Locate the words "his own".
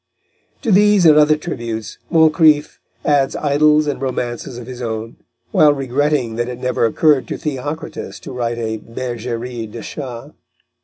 4.65-5.17